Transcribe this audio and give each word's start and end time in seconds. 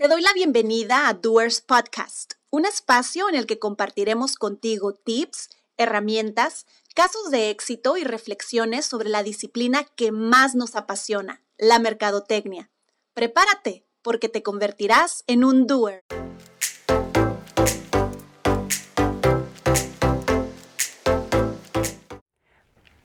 Te 0.00 0.08
doy 0.08 0.22
la 0.22 0.32
bienvenida 0.32 1.08
a 1.08 1.12
Doers 1.12 1.60
Podcast, 1.60 2.32
un 2.48 2.64
espacio 2.64 3.28
en 3.28 3.34
el 3.34 3.44
que 3.44 3.58
compartiremos 3.58 4.36
contigo 4.36 4.94
tips, 4.94 5.50
herramientas, 5.76 6.64
casos 6.94 7.30
de 7.30 7.50
éxito 7.50 7.98
y 7.98 8.04
reflexiones 8.04 8.86
sobre 8.86 9.10
la 9.10 9.22
disciplina 9.22 9.84
que 9.96 10.10
más 10.10 10.54
nos 10.54 10.74
apasiona, 10.74 11.42
la 11.58 11.78
mercadotecnia. 11.78 12.70
Prepárate, 13.12 13.84
porque 14.00 14.30
te 14.30 14.42
convertirás 14.42 15.22
en 15.26 15.44
un 15.44 15.66
doer. 15.66 16.02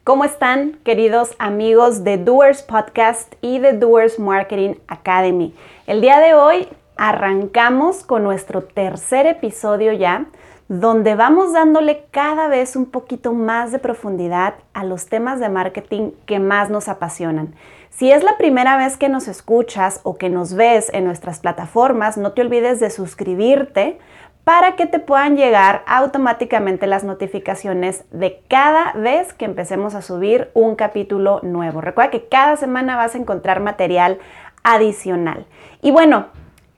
¿Cómo 0.06 0.24
están, 0.24 0.80
queridos 0.86 1.32
amigos 1.40 2.06
de 2.06 2.18
Doers 2.18 2.62
Podcast 2.62 3.34
y 3.42 3.60
de 3.60 3.74
Doers 3.74 4.18
Marketing 4.18 4.76
Academy? 4.88 5.54
El 5.88 6.00
día 6.00 6.20
de 6.20 6.34
hoy 6.34 6.70
arrancamos 6.98 8.04
con 8.04 8.24
nuestro 8.24 8.64
tercer 8.64 9.28
episodio 9.28 9.94
ya, 9.94 10.26
donde 10.68 11.16
vamos 11.16 11.54
dándole 11.54 12.06
cada 12.10 12.48
vez 12.48 12.76
un 12.76 12.88
poquito 12.88 13.34
más 13.34 13.72
de 13.72 13.80
profundidad 13.80 14.56
a 14.74 14.84
los 14.84 15.08
temas 15.08 15.40
de 15.40 15.50
marketing 15.50 16.12
que 16.26 16.40
más 16.40 16.70
nos 16.70 16.88
apasionan. 16.88 17.54
Si 17.90 18.12
es 18.12 18.24
la 18.24 18.38
primera 18.38 18.76
vez 18.76 18.98
que 18.98 19.08
nos 19.08 19.28
escuchas 19.28 20.02
o 20.04 20.18
que 20.18 20.30
nos 20.30 20.54
ves 20.56 20.90
en 20.94 21.06
nuestras 21.06 21.40
plataformas, 21.40 22.18
no 22.18 22.32
te 22.34 22.42
olvides 22.42 22.80
de 22.80 22.90
suscribirte 22.90 24.00
para 24.44 24.76
que 24.76 24.86
te 24.86 25.00
puedan 25.00 25.38
llegar 25.38 25.84
automáticamente 25.88 26.88
las 26.88 27.04
notificaciones 27.04 28.06
de 28.12 28.42
cada 28.48 28.94
vez 28.94 29.34
que 29.34 29.46
empecemos 29.46 29.96
a 29.96 30.02
subir 30.02 30.52
un 30.54 30.76
capítulo 30.76 31.40
nuevo. 31.42 31.82
Recuerda 31.82 32.12
que 32.12 32.28
cada 32.28 32.56
semana 32.56 32.96
vas 32.96 33.16
a 33.16 33.18
encontrar 33.18 33.60
material 33.60 34.20
adicional. 34.64 35.46
Y 35.82 35.92
bueno, 35.92 36.28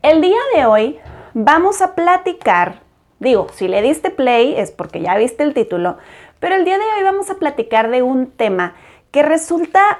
el 0.10 0.22
día 0.22 0.40
de 0.56 0.66
hoy 0.66 1.00
vamos 1.34 1.82
a 1.82 1.94
platicar, 1.94 2.82
digo, 3.20 3.48
si 3.52 3.68
le 3.68 3.82
diste 3.82 4.09
play 4.09 4.56
es 4.58 4.72
porque 4.72 5.02
ya 5.02 5.18
viste 5.18 5.44
el 5.44 5.54
título, 5.54 5.98
pero 6.40 6.56
el 6.56 6.64
día 6.64 6.78
de 6.78 6.86
hoy 6.86 7.04
vamos 7.04 7.30
a 7.30 7.36
platicar 7.36 7.92
de 7.92 8.04
un 8.04 8.28
tema 8.31 8.73
que 9.12 9.22
resulta 9.22 10.00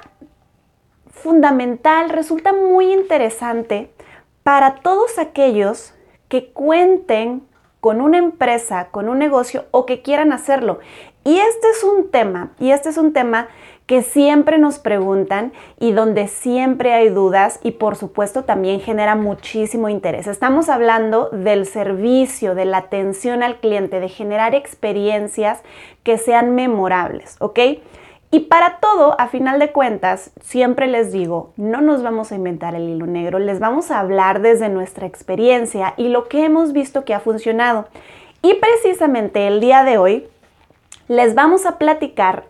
fundamental, 1.10 2.08
resulta 2.08 2.54
muy 2.54 2.90
interesante 2.90 3.92
para 4.44 4.76
todos 4.76 5.18
aquellos 5.18 5.92
que 6.28 6.52
cuenten 6.52 7.46
con 7.80 8.00
una 8.00 8.16
empresa, 8.16 8.88
con 8.90 9.10
un 9.10 9.18
negocio 9.18 9.66
o 9.72 9.84
que 9.84 10.00
quieran 10.00 10.32
hacerlo. 10.32 10.78
Y 11.22 11.38
este 11.38 11.68
es 11.68 11.84
un 11.84 12.10
tema, 12.10 12.52
y 12.58 12.70
este 12.70 12.88
es 12.88 12.96
un 12.96 13.12
tema 13.12 13.48
que 13.88 14.02
siempre 14.02 14.58
nos 14.58 14.78
preguntan 14.78 15.50
y 15.80 15.92
donde 15.92 16.28
siempre 16.28 16.92
hay 16.92 17.08
dudas 17.08 17.58
y 17.62 17.70
por 17.70 17.96
supuesto 17.96 18.44
también 18.44 18.80
genera 18.80 19.16
muchísimo 19.16 19.88
interés. 19.88 20.26
Estamos 20.26 20.68
hablando 20.68 21.30
del 21.30 21.64
servicio, 21.64 22.54
de 22.54 22.66
la 22.66 22.76
atención 22.76 23.42
al 23.42 23.60
cliente, 23.60 23.98
de 23.98 24.10
generar 24.10 24.54
experiencias 24.54 25.62
que 26.02 26.18
sean 26.18 26.54
memorables, 26.54 27.36
¿ok? 27.40 27.60
Y 28.30 28.40
para 28.40 28.78
todo, 28.78 29.18
a 29.18 29.28
final 29.28 29.58
de 29.58 29.72
cuentas, 29.72 30.32
siempre 30.42 30.86
les 30.86 31.10
digo, 31.10 31.54
no 31.56 31.80
nos 31.80 32.02
vamos 32.02 32.30
a 32.30 32.34
inventar 32.34 32.74
el 32.74 32.90
hilo 32.90 33.06
negro, 33.06 33.38
les 33.38 33.58
vamos 33.58 33.90
a 33.90 34.00
hablar 34.00 34.42
desde 34.42 34.68
nuestra 34.68 35.06
experiencia 35.06 35.94
y 35.96 36.08
lo 36.08 36.28
que 36.28 36.44
hemos 36.44 36.74
visto 36.74 37.06
que 37.06 37.14
ha 37.14 37.20
funcionado. 37.20 37.88
Y 38.42 38.52
precisamente 38.52 39.46
el 39.46 39.60
día 39.60 39.82
de 39.82 39.96
hoy 39.96 40.28
les 41.08 41.34
vamos 41.34 41.64
a 41.64 41.78
platicar 41.78 42.44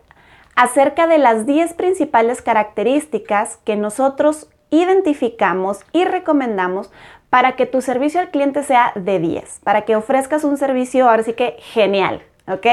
acerca 0.59 1.07
de 1.07 1.19
las 1.19 1.45
10 1.45 1.73
principales 1.75 2.41
características 2.41 3.59
que 3.63 3.77
nosotros 3.77 4.49
identificamos 4.71 5.85
y 5.93 6.03
recomendamos 6.03 6.91
para 7.29 7.55
que 7.55 7.65
tu 7.65 7.81
servicio 7.81 8.19
al 8.19 8.29
cliente 8.29 8.63
sea 8.63 8.91
de 8.95 9.19
10, 9.19 9.61
para 9.63 9.83
que 9.83 9.95
ofrezcas 9.95 10.43
un 10.43 10.57
servicio 10.57 11.09
ahora 11.09 11.23
sí 11.23 11.31
que 11.31 11.55
genial, 11.59 12.21
¿ok? 12.45 12.65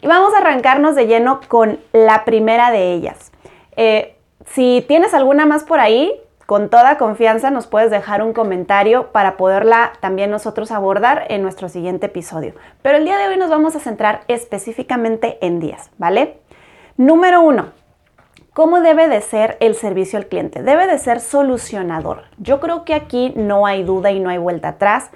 Y 0.00 0.06
vamos 0.06 0.32
a 0.32 0.38
arrancarnos 0.38 0.94
de 0.94 1.08
lleno 1.08 1.40
con 1.46 1.78
la 1.92 2.24
primera 2.24 2.70
de 2.70 2.94
ellas. 2.94 3.32
Eh, 3.76 4.16
si 4.46 4.82
tienes 4.88 5.12
alguna 5.12 5.44
más 5.44 5.64
por 5.64 5.78
ahí, 5.78 6.18
con 6.46 6.70
toda 6.70 6.96
confianza 6.96 7.50
nos 7.50 7.66
puedes 7.66 7.90
dejar 7.90 8.22
un 8.22 8.32
comentario 8.32 9.12
para 9.12 9.36
poderla 9.36 9.92
también 10.00 10.30
nosotros 10.30 10.70
abordar 10.70 11.26
en 11.28 11.42
nuestro 11.42 11.68
siguiente 11.68 12.06
episodio. 12.06 12.54
Pero 12.80 12.96
el 12.96 13.04
día 13.04 13.18
de 13.18 13.28
hoy 13.28 13.36
nos 13.36 13.50
vamos 13.50 13.76
a 13.76 13.80
centrar 13.80 14.22
específicamente 14.26 15.36
en 15.42 15.60
10, 15.60 15.90
¿vale? 15.98 16.38
Número 16.96 17.42
uno, 17.42 17.68
¿cómo 18.52 18.80
debe 18.80 19.08
de 19.08 19.20
ser 19.20 19.56
el 19.60 19.74
servicio 19.74 20.18
al 20.18 20.26
cliente? 20.26 20.62
Debe 20.62 20.86
de 20.86 20.98
ser 20.98 21.20
solucionador. 21.20 22.24
Yo 22.38 22.60
creo 22.60 22.84
que 22.84 22.94
aquí 22.94 23.32
no 23.36 23.66
hay 23.66 23.82
duda 23.82 24.10
y 24.10 24.20
no 24.20 24.30
hay 24.30 24.38
vuelta 24.38 24.68
atrás. 24.68 25.10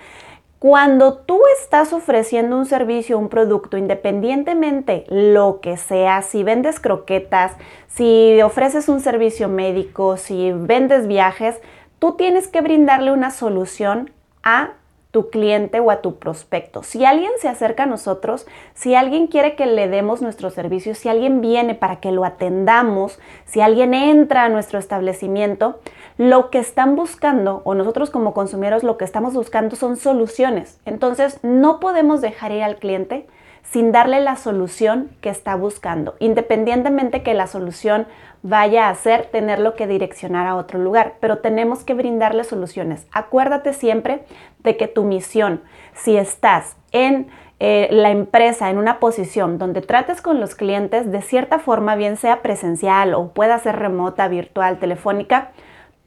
Cuando 0.59 1.19
tú 1.19 1.43
estás 1.61 1.93
ofreciendo 1.93 2.57
un 2.57 2.65
servicio, 2.65 3.19
un 3.19 3.29
producto, 3.29 3.77
independientemente 3.77 5.05
lo 5.11 5.61
que 5.61 5.77
sea, 5.77 6.23
si 6.23 6.43
vendes 6.43 6.81
croquetas, 6.81 7.53
si 7.87 8.41
ofreces 8.41 8.89
un 8.89 9.01
servicio 9.01 9.49
médico, 9.49 10.17
si 10.17 10.53
vendes 10.53 11.07
viajes, 11.07 11.61
tú 11.99 12.13
tienes 12.13 12.49
que 12.49 12.63
brindarle 12.63 13.13
una 13.13 13.31
solución 13.31 14.11
a 14.43 14.71
tu 15.15 15.31
cliente 15.31 15.79
o 15.79 15.93
a 15.93 16.03
tu 16.03 16.17
prospecto. 16.17 16.83
Si 16.83 17.05
alguien 17.05 17.31
se 17.39 17.47
acerca 17.47 17.85
a 17.85 17.87
nosotros, 17.87 18.49
si 18.75 18.97
alguien 18.97 19.29
quiere 19.29 19.55
que 19.55 19.65
le 19.65 19.87
demos 19.87 20.23
nuestro 20.23 20.51
servicio, 20.51 20.97
si 20.97 21.09
alguien 21.09 21.41
viene 21.41 21.77
para 21.77 22.01
que 22.01 22.11
lo 22.11 22.25
atendamos, 22.25 23.21
si 23.45 23.61
alguien 23.61 23.95
entra 23.95 24.43
a 24.43 24.49
nuestro 24.49 24.81
establecimiento, 24.81 25.79
lo 26.19 26.51
que 26.51 26.59
están 26.59 26.97
buscando 26.97 27.63
o 27.63 27.77
nosotros 27.77 28.11
como 28.11 28.35
consumidores 28.35 28.83
lo 28.83 28.97
que 28.97 29.05
estamos 29.05 29.35
buscando 29.35 29.77
son 29.77 29.97
soluciones. 29.97 30.81
Entonces 30.85 31.39
no 31.45 31.79
podemos 31.79 32.21
dejar 32.21 32.51
ir 32.51 32.65
al 32.65 32.79
cliente 32.79 33.29
sin 33.65 33.91
darle 33.91 34.21
la 34.21 34.37
solución 34.37 35.11
que 35.21 35.31
está 35.31 35.57
buscando, 35.57 36.15
independientemente 36.21 37.23
que 37.23 37.35
la 37.35 37.47
solución 37.47 38.07
vaya 38.43 38.89
a 38.89 38.95
ser 38.95 39.27
tenerlo 39.27 39.75
que 39.75 39.87
direccionar 39.87 40.47
a 40.47 40.55
otro 40.55 40.79
lugar, 40.79 41.15
pero 41.19 41.39
tenemos 41.39 41.83
que 41.83 41.95
brindarle 41.95 42.45
soluciones. 42.45 43.07
Acuérdate 43.11 43.73
siempre 43.73 44.25
de 44.61 44.77
que 44.77 44.87
tu 44.87 45.05
misión, 45.05 45.63
si 45.95 46.17
estás 46.17 46.77
en 46.93 47.29
eh, 47.59 47.89
la 47.91 48.11
empresa 48.11 48.69
en 48.69 48.79
una 48.79 49.01
posición 49.01 49.59
donde 49.59 49.81
trates 49.81 50.21
con 50.21 50.41
los 50.41 50.55
clientes 50.55 51.11
de 51.11 51.23
cierta 51.23 51.59
forma, 51.59 51.97
bien 51.97 52.17
sea 52.17 52.43
presencial 52.43 53.15
o 53.15 53.29
pueda 53.29 53.59
ser 53.59 53.77
remota, 53.77 54.29
virtual, 54.29 54.79
telefónica, 54.79 55.53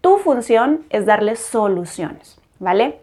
tu 0.01 0.17
función 0.17 0.85
es 0.89 1.05
darle 1.05 1.35
soluciones, 1.35 2.39
¿vale? 2.59 2.99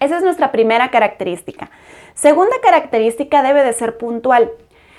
Esa 0.00 0.18
es 0.18 0.22
nuestra 0.22 0.52
primera 0.52 0.90
característica. 0.90 1.70
Segunda 2.14 2.54
característica 2.62 3.42
debe 3.42 3.64
de 3.64 3.72
ser 3.72 3.98
puntual. 3.98 4.52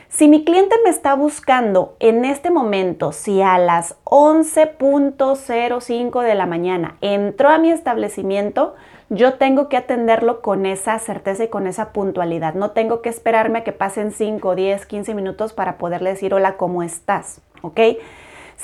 Si 0.10 0.28
mi 0.28 0.44
cliente 0.44 0.76
me 0.84 0.90
está 0.90 1.14
buscando 1.14 1.96
en 2.00 2.26
este 2.26 2.50
momento, 2.50 3.12
si 3.12 3.44
a 3.44 3.60
las 3.60 3.96
11.05 4.06 6.24
de 6.24 6.34
la 6.34 6.48
mañana 6.48 6.98
entró 7.02 7.50
a 7.50 7.60
mi 7.60 7.70
establecimiento, 7.70 8.74
yo 9.10 9.36
tengo 9.36 9.70
que 9.70 9.78
atenderlo 9.78 10.42
con 10.42 10.66
esa 10.66 10.98
certeza 10.98 11.44
y 11.44 11.50
con 11.50 11.68
esa 11.68 11.94
puntualidad. 11.94 12.56
No 12.56 12.72
tengo 12.72 13.04
que 13.04 13.10
esperarme 13.10 13.60
a 13.60 13.64
que 13.64 13.72
pasen 13.72 14.12
5, 14.12 14.56
10, 14.56 14.88
15 14.88 15.14
minutos 15.14 15.54
para 15.54 15.78
poderle 15.78 16.10
decir 16.10 16.34
hola, 16.34 16.58
¿cómo 16.58 16.82
estás? 16.82 17.42
¿Ok? 17.62 17.80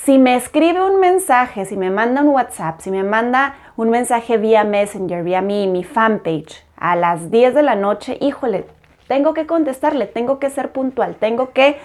Si 0.03 0.19
me 0.19 0.35
escribe 0.35 0.83
un 0.83 1.00
mensaje, 1.00 1.66
si 1.66 1.78
me 1.78 1.89
manda 1.89 2.22
un 2.22 2.28
WhatsApp, 2.28 2.79
si 2.79 2.91
me 2.91 3.03
manda 3.03 3.56
un 3.75 3.89
mensaje 3.89 4.38
vía 4.38 4.63
Messenger, 4.63 5.23
vía 5.23 5.41
mi, 5.41 5.67
mi 5.67 5.83
fanpage, 5.83 6.63
a 6.75 6.95
las 6.95 7.31
10 7.31 7.56
de 7.56 7.63
la 7.63 7.75
noche, 7.75 8.17
híjole, 8.22 8.66
tengo 9.07 9.33
que 9.33 9.47
contestarle, 9.47 10.06
tengo 10.06 10.38
que 10.38 10.51
ser 10.51 10.72
puntual, 10.73 11.16
tengo 11.16 11.53
que 11.53 11.79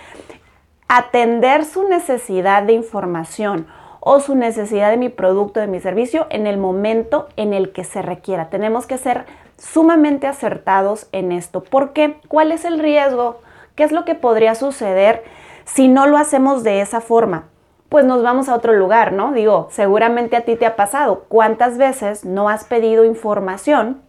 atender 0.89 1.65
su 1.65 1.89
necesidad 1.89 2.65
de 2.65 2.75
información 2.75 3.69
o 4.01 4.21
su 4.21 4.35
necesidad 4.35 4.91
de 4.91 4.97
mi 4.97 5.09
producto, 5.09 5.61
de 5.61 5.69
mi 5.69 5.81
servicio 5.81 6.27
en 6.31 6.47
el 6.47 6.59
momento 6.59 7.29
en 7.37 7.55
el 7.55 7.73
que 7.73 7.85
se 7.85 8.03
requiera. 8.03 8.51
Tenemos 8.51 8.87
que 8.87 8.99
ser 8.99 9.25
sumamente 9.57 10.27
acertados 10.27 11.09
en 11.13 11.33
esto. 11.33 11.63
¿Por 11.63 11.93
qué? 11.93 12.17
¿Cuál 12.29 12.51
es 12.51 12.65
el 12.65 12.81
riesgo? 12.81 13.41
¿Qué 13.77 13.85
es 13.85 13.93
lo 13.93 14.05
que 14.05 14.17
podría 14.17 14.57
suceder 14.57 15.23
si 15.65 15.89
no 15.89 16.07
lo 16.07 16.19
hacemos 16.19 16.65
de 16.65 16.81
esa 16.81 17.01
forma? 17.01 17.45
Pues 17.91 18.05
nos 18.05 18.23
vamos 18.23 18.49
a 18.49 18.55
otro 18.55 18.73
lugar, 18.73 19.13
¿no? 19.13 19.33
Digo, 19.33 19.67
seguramente 19.71 20.37
a 20.37 20.43
ti 20.43 20.55
te 20.55 20.65
ha 20.65 20.77
pasado. 20.77 21.25
¿Cuántas 21.29 21.77
veces 21.77 22.25
no 22.25 22.49
has 22.49 22.65
pedido 22.65 23.05
información 23.05 24.01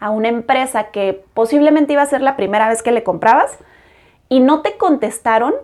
a 0.00 0.10
una 0.10 0.28
empresa 0.28 0.90
que 0.90 1.24
posiblemente 1.32 1.92
iba 1.92 2.02
a 2.02 2.06
ser 2.06 2.20
la 2.20 2.34
primera 2.34 2.68
vez 2.68 2.82
que 2.82 2.90
le 2.90 3.04
comprabas 3.04 3.56
y 4.28 4.40
no 4.40 4.60
te 4.60 4.76
contestaron, 4.76 5.54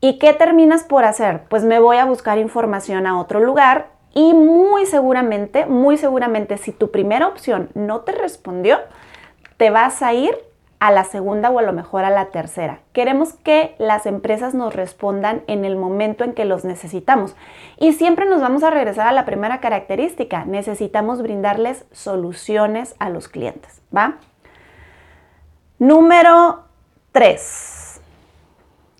¿y 0.00 0.18
qué 0.18 0.32
terminas 0.32 0.82
por 0.82 1.04
hacer? 1.04 1.42
Pues 1.48 1.62
me 1.62 1.78
voy 1.78 1.98
a 1.98 2.04
buscar 2.04 2.38
información 2.38 3.06
a 3.06 3.20
otro 3.20 3.38
lugar 3.38 3.90
y 4.12 4.34
muy 4.34 4.84
seguramente, 4.84 5.66
muy 5.66 5.98
seguramente 5.98 6.58
si 6.58 6.72
tu 6.72 6.90
primera 6.90 7.28
opción 7.28 7.70
no 7.74 8.00
te 8.00 8.10
respondió, 8.10 8.78
te 9.56 9.70
vas 9.70 10.02
a 10.02 10.12
ir 10.12 10.36
a 10.80 10.92
la 10.92 11.04
segunda 11.04 11.50
o 11.50 11.58
a 11.58 11.62
lo 11.62 11.72
mejor 11.72 12.04
a 12.04 12.10
la 12.10 12.26
tercera. 12.26 12.80
Queremos 12.92 13.32
que 13.32 13.74
las 13.78 14.06
empresas 14.06 14.54
nos 14.54 14.74
respondan 14.74 15.42
en 15.46 15.64
el 15.64 15.76
momento 15.76 16.24
en 16.24 16.34
que 16.34 16.44
los 16.44 16.64
necesitamos. 16.64 17.34
Y 17.78 17.94
siempre 17.94 18.26
nos 18.26 18.40
vamos 18.40 18.62
a 18.62 18.70
regresar 18.70 19.06
a 19.08 19.12
la 19.12 19.24
primera 19.24 19.60
característica. 19.60 20.44
Necesitamos 20.44 21.22
brindarles 21.22 21.84
soluciones 21.90 22.94
a 22.98 23.10
los 23.10 23.28
clientes, 23.28 23.82
¿va? 23.94 24.18
Número 25.78 26.64
3. 27.12 28.00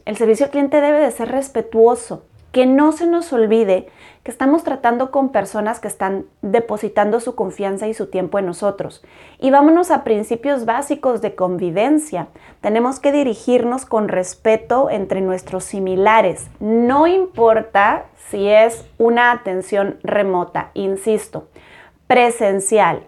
El 0.05 0.17
servicio 0.17 0.47
al 0.47 0.51
cliente 0.51 0.81
debe 0.81 1.01
de 1.01 1.11
ser 1.11 1.29
respetuoso. 1.29 2.25
Que 2.53 2.65
no 2.65 2.93
se 2.93 3.07
nos 3.07 3.33
olvide 3.33 3.89
que 4.29 4.33
estamos 4.33 4.63
tratando 4.63 5.11
con 5.11 5.31
personas 5.31 5.81
que 5.81 5.89
están 5.89 6.27
depositando 6.43 7.19
su 7.19 7.35
confianza 7.35 7.89
y 7.89 7.95
su 7.95 8.09
tiempo 8.11 8.39
en 8.39 8.45
nosotros. 8.45 9.03
Y 9.39 9.51
vámonos 9.51 9.91
a 9.91 10.05
principios 10.05 10.67
básicos 10.67 11.23
de 11.23 11.35
convivencia. 11.35 12.29
Tenemos 12.61 13.01
que 13.01 13.11
dirigirnos 13.11 13.87
con 13.87 14.07
respeto 14.07 14.91
entre 14.91 15.23
nuestros 15.23 15.65
similares. 15.65 16.47
No 16.61 17.07
importa 17.07 18.05
si 18.29 18.51
es 18.51 18.85
una 18.99 19.33
atención 19.33 19.99
remota, 20.03 20.73
insisto, 20.75 21.49
presencial 22.07 23.07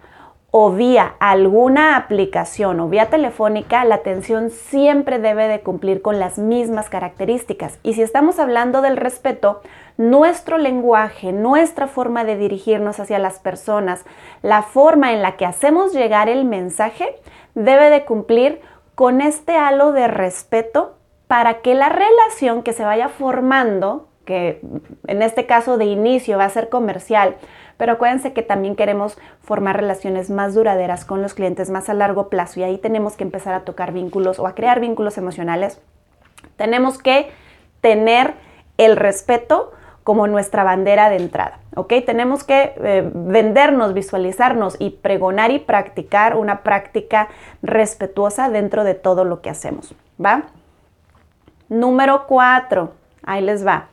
o 0.52 0.72
vía 0.72 1.14
alguna 1.20 1.96
aplicación 1.96 2.80
o 2.80 2.88
vía 2.88 3.08
telefónica, 3.08 3.84
la 3.84 3.96
atención 3.96 4.50
siempre 4.50 5.18
debe 5.18 5.46
de 5.46 5.60
cumplir 5.60 6.02
con 6.02 6.18
las 6.18 6.38
mismas 6.38 6.88
características. 6.88 7.78
Y 7.82 7.94
si 7.94 8.02
estamos 8.02 8.38
hablando 8.40 8.82
del 8.82 8.96
respeto, 8.96 9.62
nuestro 9.96 10.58
lenguaje, 10.58 11.32
nuestra 11.32 11.86
forma 11.86 12.24
de 12.24 12.36
dirigirnos 12.36 12.98
hacia 12.98 13.18
las 13.18 13.38
personas, 13.38 14.04
la 14.42 14.62
forma 14.62 15.12
en 15.12 15.22
la 15.22 15.36
que 15.36 15.46
hacemos 15.46 15.92
llegar 15.92 16.28
el 16.28 16.44
mensaje, 16.44 17.14
debe 17.54 17.90
de 17.90 18.04
cumplir 18.04 18.60
con 18.96 19.20
este 19.20 19.56
halo 19.56 19.92
de 19.92 20.08
respeto 20.08 20.96
para 21.28 21.60
que 21.60 21.74
la 21.76 21.88
relación 21.90 22.64
que 22.64 22.72
se 22.72 22.84
vaya 22.84 23.08
formando, 23.08 24.08
que 24.24 24.60
en 25.06 25.22
este 25.22 25.46
caso 25.46 25.78
de 25.78 25.84
inicio 25.84 26.38
va 26.38 26.46
a 26.46 26.50
ser 26.50 26.68
comercial, 26.68 27.36
pero 27.80 27.92
acuérdense 27.92 28.34
que 28.34 28.42
también 28.42 28.76
queremos 28.76 29.16
formar 29.40 29.74
relaciones 29.74 30.28
más 30.28 30.54
duraderas 30.54 31.06
con 31.06 31.22
los 31.22 31.32
clientes 31.32 31.70
más 31.70 31.88
a 31.88 31.94
largo 31.94 32.28
plazo 32.28 32.60
y 32.60 32.62
ahí 32.62 32.76
tenemos 32.76 33.16
que 33.16 33.24
empezar 33.24 33.54
a 33.54 33.60
tocar 33.60 33.92
vínculos 33.94 34.38
o 34.38 34.46
a 34.46 34.54
crear 34.54 34.80
vínculos 34.80 35.16
emocionales. 35.16 35.80
Tenemos 36.56 36.98
que 36.98 37.30
tener 37.80 38.34
el 38.76 38.98
respeto 38.98 39.72
como 40.04 40.26
nuestra 40.26 40.62
bandera 40.62 41.08
de 41.08 41.16
entrada, 41.16 41.58
¿ok? 41.74 41.94
Tenemos 42.04 42.44
que 42.44 42.74
eh, 42.76 43.10
vendernos, 43.14 43.94
visualizarnos 43.94 44.76
y 44.78 44.90
pregonar 44.90 45.50
y 45.50 45.58
practicar 45.58 46.36
una 46.36 46.62
práctica 46.62 47.28
respetuosa 47.62 48.50
dentro 48.50 48.84
de 48.84 48.92
todo 48.92 49.24
lo 49.24 49.40
que 49.40 49.48
hacemos, 49.48 49.94
¿va? 50.22 50.42
Número 51.70 52.26
cuatro, 52.26 52.92
ahí 53.24 53.40
les 53.40 53.66
va. 53.66 53.86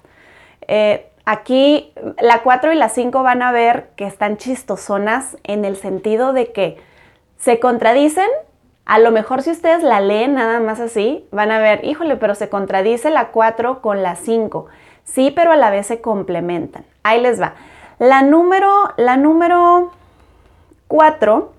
Eh, 0.68 1.06
Aquí 1.30 1.92
la 2.22 2.42
4 2.42 2.72
y 2.72 2.78
la 2.78 2.88
5 2.88 3.22
van 3.22 3.42
a 3.42 3.52
ver 3.52 3.90
que 3.98 4.08
están 4.08 4.38
chistosonas 4.38 5.36
en 5.44 5.66
el 5.66 5.76
sentido 5.76 6.32
de 6.32 6.54
que 6.54 6.78
se 7.38 7.60
contradicen. 7.60 8.30
A 8.86 8.98
lo 8.98 9.12
mejor 9.12 9.42
si 9.42 9.52
ustedes 9.52 9.84
la 9.84 10.00
leen 10.00 10.36
nada 10.36 10.62
más 10.62 10.80
así, 10.80 11.28
van 11.32 11.52
a 11.52 11.60
ver, 11.60 11.84
híjole, 11.84 12.16
pero 12.16 12.34
se 12.34 12.48
contradice 12.48 13.10
la 13.10 13.32
4 13.32 13.82
con 13.82 14.04
la 14.04 14.16
5. 14.16 14.68
Sí, 15.04 15.34
pero 15.36 15.52
a 15.52 15.58
la 15.58 15.70
vez 15.70 15.88
se 15.88 16.00
complementan. 16.00 16.86
Ahí 17.04 17.20
les 17.20 17.42
va. 17.42 17.56
La 18.00 18.22
número, 18.22 18.94
la 18.96 19.18
número 19.18 19.92
4 20.88 21.52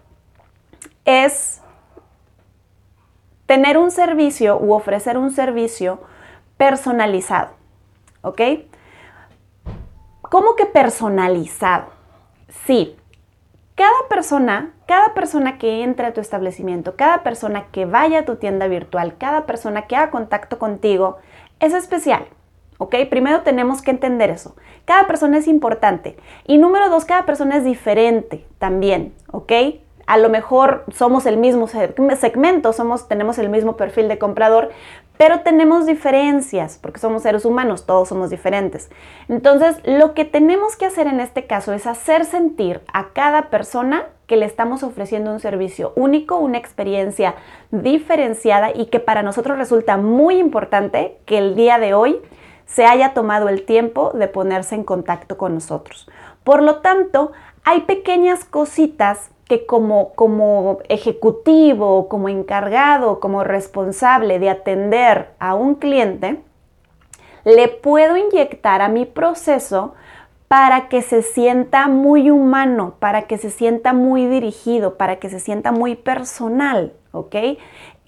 es 1.04 1.60
tener 3.44 3.76
un 3.76 3.90
servicio 3.90 4.56
u 4.56 4.72
ofrecer 4.72 5.18
un 5.18 5.30
servicio 5.30 6.00
personalizado. 6.56 7.50
¿Ok? 8.22 8.40
¿Cómo 10.30 10.56
que 10.56 10.66
personalizado? 10.66 11.86
Sí, 12.66 12.96
cada 13.74 14.08
persona, 14.10 14.74
cada 14.86 15.14
persona 15.14 15.56
que 15.56 15.82
entre 15.82 16.06
a 16.06 16.12
tu 16.12 16.20
establecimiento, 16.20 16.96
cada 16.96 17.22
persona 17.22 17.68
que 17.70 17.86
vaya 17.86 18.20
a 18.20 18.24
tu 18.24 18.36
tienda 18.36 18.66
virtual, 18.68 19.16
cada 19.16 19.46
persona 19.46 19.86
que 19.86 19.96
haga 19.96 20.10
contacto 20.10 20.58
contigo, 20.58 21.16
es 21.60 21.72
especial. 21.72 22.26
¿Ok? 22.76 22.94
Primero 23.08 23.40
tenemos 23.40 23.80
que 23.80 23.90
entender 23.90 24.30
eso. 24.30 24.54
Cada 24.84 25.06
persona 25.06 25.38
es 25.38 25.48
importante. 25.48 26.16
Y 26.46 26.58
número 26.58 26.90
dos, 26.90 27.04
cada 27.04 27.24
persona 27.24 27.56
es 27.56 27.64
diferente 27.64 28.46
también. 28.58 29.14
¿Ok? 29.32 29.52
A 30.08 30.16
lo 30.16 30.30
mejor 30.30 30.86
somos 30.90 31.26
el 31.26 31.36
mismo 31.36 31.68
segmento, 31.68 32.72
somos, 32.72 33.08
tenemos 33.08 33.36
el 33.36 33.50
mismo 33.50 33.76
perfil 33.76 34.08
de 34.08 34.18
comprador, 34.18 34.70
pero 35.18 35.40
tenemos 35.40 35.84
diferencias, 35.84 36.78
porque 36.80 36.98
somos 36.98 37.24
seres 37.24 37.44
humanos, 37.44 37.84
todos 37.84 38.08
somos 38.08 38.30
diferentes. 38.30 38.88
Entonces, 39.28 39.76
lo 39.84 40.14
que 40.14 40.24
tenemos 40.24 40.76
que 40.76 40.86
hacer 40.86 41.08
en 41.08 41.20
este 41.20 41.46
caso 41.46 41.74
es 41.74 41.86
hacer 41.86 42.24
sentir 42.24 42.80
a 42.90 43.10
cada 43.10 43.50
persona 43.50 44.06
que 44.26 44.38
le 44.38 44.46
estamos 44.46 44.82
ofreciendo 44.82 45.30
un 45.30 45.40
servicio 45.40 45.92
único, 45.94 46.38
una 46.38 46.56
experiencia 46.56 47.34
diferenciada 47.70 48.70
y 48.74 48.86
que 48.86 49.00
para 49.00 49.22
nosotros 49.22 49.58
resulta 49.58 49.98
muy 49.98 50.38
importante 50.38 51.18
que 51.26 51.36
el 51.36 51.54
día 51.54 51.78
de 51.78 51.92
hoy 51.92 52.18
se 52.64 52.86
haya 52.86 53.12
tomado 53.12 53.50
el 53.50 53.66
tiempo 53.66 54.12
de 54.14 54.28
ponerse 54.28 54.74
en 54.74 54.84
contacto 54.84 55.36
con 55.36 55.52
nosotros. 55.52 56.08
Por 56.44 56.62
lo 56.62 56.76
tanto, 56.76 57.32
hay 57.62 57.82
pequeñas 57.82 58.46
cositas 58.46 59.32
que 59.48 59.64
como, 59.66 60.14
como 60.14 60.78
ejecutivo, 60.88 62.08
como 62.08 62.28
encargado, 62.28 63.18
como 63.18 63.44
responsable 63.44 64.38
de 64.38 64.50
atender 64.50 65.30
a 65.38 65.54
un 65.54 65.74
cliente, 65.74 66.40
le 67.44 67.68
puedo 67.68 68.16
inyectar 68.16 68.82
a 68.82 68.88
mi 68.88 69.06
proceso 69.06 69.94
para 70.48 70.88
que 70.88 71.02
se 71.02 71.22
sienta 71.22 71.88
muy 71.88 72.30
humano, 72.30 72.94
para 72.98 73.22
que 73.22 73.38
se 73.38 73.50
sienta 73.50 73.92
muy 73.92 74.26
dirigido, 74.26 74.96
para 74.96 75.16
que 75.16 75.30
se 75.30 75.40
sienta 75.40 75.72
muy 75.72 75.94
personal, 75.94 76.92
¿ok? 77.12 77.36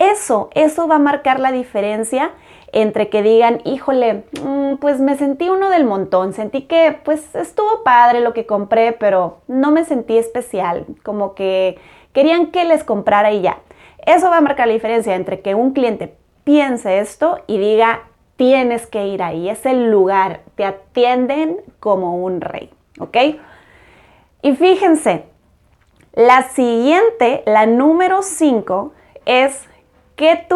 Eso, 0.01 0.49
eso 0.55 0.89
va 0.89 0.95
a 0.95 0.99
marcar 0.99 1.39
la 1.41 1.53
diferencia 1.53 2.31
entre 2.73 3.11
que 3.11 3.23
digan, 3.23 3.61
híjole, 3.67 4.25
mm, 4.43 4.77
pues 4.77 4.99
me 4.99 5.15
sentí 5.19 5.51
uno 5.51 5.69
del 5.69 5.85
montón, 5.85 6.33
sentí 6.33 6.63
que 6.63 6.99
pues 7.05 7.35
estuvo 7.35 7.83
padre 7.85 8.21
lo 8.21 8.33
que 8.33 8.47
compré, 8.47 8.93
pero 8.93 9.41
no 9.47 9.71
me 9.73 9.85
sentí 9.85 10.17
especial, 10.17 10.87
como 11.03 11.35
que 11.35 11.79
querían 12.15 12.47
que 12.47 12.65
les 12.65 12.83
comprara 12.83 13.31
y 13.33 13.43
ya. 13.43 13.59
Eso 14.07 14.31
va 14.31 14.39
a 14.39 14.41
marcar 14.41 14.69
la 14.69 14.73
diferencia 14.73 15.15
entre 15.15 15.43
que 15.43 15.55
un 15.55 15.73
cliente 15.73 16.15
piense 16.45 17.01
esto 17.01 17.39
y 17.47 17.59
diga, 17.59 18.05
tienes 18.37 18.87
que 18.87 19.07
ir 19.07 19.23
ahí, 19.23 19.51
es 19.51 19.67
el 19.67 19.91
lugar, 19.91 20.41
te 20.55 20.65
atienden 20.65 21.59
como 21.79 22.17
un 22.17 22.41
rey, 22.41 22.71
¿ok? 22.99 23.19
Y 24.41 24.57
fíjense, 24.57 25.27
la 26.15 26.45
siguiente, 26.45 27.43
la 27.45 27.67
número 27.67 28.23
5, 28.23 28.95
es 29.27 29.69
que 30.21 30.47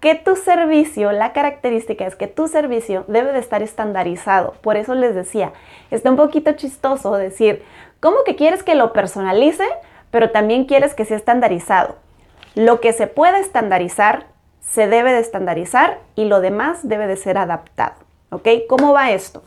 que 0.00 0.14
tu 0.14 0.34
servicio, 0.34 1.12
la 1.12 1.34
característica 1.34 2.06
es 2.06 2.16
que 2.16 2.26
tu 2.26 2.48
servicio 2.48 3.04
debe 3.06 3.32
de 3.32 3.38
estar 3.38 3.62
estandarizado. 3.62 4.54
Por 4.62 4.78
eso 4.78 4.94
les 4.94 5.14
decía, 5.14 5.52
está 5.90 6.10
un 6.10 6.16
poquito 6.16 6.52
chistoso 6.52 7.14
decir, 7.16 7.62
¿cómo 8.00 8.24
que 8.24 8.34
quieres 8.34 8.62
que 8.62 8.74
lo 8.74 8.94
personalice, 8.94 9.66
pero 10.10 10.30
también 10.30 10.64
quieres 10.64 10.94
que 10.94 11.04
sea 11.04 11.18
estandarizado? 11.18 11.96
Lo 12.54 12.80
que 12.80 12.94
se 12.94 13.08
puede 13.08 13.40
estandarizar, 13.40 14.24
se 14.60 14.86
debe 14.86 15.12
de 15.12 15.20
estandarizar 15.20 15.98
y 16.16 16.24
lo 16.24 16.40
demás 16.40 16.78
debe 16.88 17.06
de 17.06 17.16
ser 17.16 17.36
adaptado. 17.36 17.96
¿Ok? 18.30 18.48
¿Cómo 18.70 18.94
va 18.94 19.10
esto? 19.10 19.42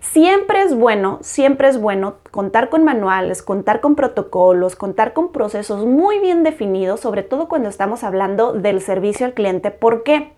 Siempre 0.00 0.62
es 0.62 0.74
bueno, 0.74 1.18
siempre 1.22 1.68
es 1.68 1.80
bueno 1.80 2.16
contar 2.30 2.68
con 2.68 2.84
manuales, 2.84 3.42
contar 3.42 3.80
con 3.80 3.94
protocolos, 3.96 4.76
contar 4.76 5.12
con 5.12 5.32
procesos 5.32 5.86
muy 5.86 6.20
bien 6.20 6.44
definidos, 6.44 7.00
sobre 7.00 7.22
todo 7.22 7.48
cuando 7.48 7.68
estamos 7.68 8.04
hablando 8.04 8.52
del 8.52 8.80
servicio 8.80 9.26
al 9.26 9.34
cliente. 9.34 9.70
¿Por 9.70 10.04
qué? 10.04 10.32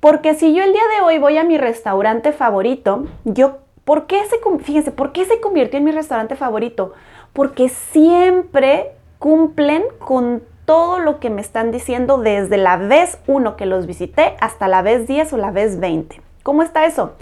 Porque 0.00 0.34
si 0.34 0.54
yo 0.54 0.62
el 0.62 0.72
día 0.72 0.82
de 0.96 1.04
hoy 1.04 1.18
voy 1.18 1.38
a 1.38 1.44
mi 1.44 1.58
restaurante 1.58 2.32
favorito, 2.32 3.06
yo, 3.24 3.58
¿por 3.84 4.06
qué 4.06 4.22
se, 4.26 4.36
fíjense, 4.62 4.92
¿por 4.92 5.12
qué 5.12 5.24
se 5.24 5.40
convirtió 5.40 5.78
en 5.78 5.84
mi 5.84 5.92
restaurante 5.92 6.36
favorito? 6.36 6.92
Porque 7.32 7.68
siempre 7.68 8.92
cumplen 9.18 9.82
con 9.98 10.42
todo 10.66 10.98
lo 10.98 11.20
que 11.20 11.30
me 11.30 11.40
están 11.40 11.70
diciendo 11.70 12.18
desde 12.18 12.58
la 12.58 12.76
vez 12.76 13.18
1 13.26 13.56
que 13.56 13.66
los 13.66 13.86
visité 13.86 14.36
hasta 14.40 14.68
la 14.68 14.82
vez 14.82 15.06
10 15.06 15.32
o 15.32 15.36
la 15.36 15.50
vez 15.50 15.80
20. 15.80 16.20
¿Cómo 16.42 16.62
está 16.62 16.84
eso? 16.86 17.12